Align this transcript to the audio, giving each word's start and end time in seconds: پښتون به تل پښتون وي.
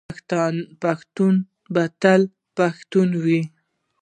پښتون 0.81 1.33
به 1.73 1.83
تل 2.01 2.21
پښتون 2.57 3.09
وي. 3.23 3.41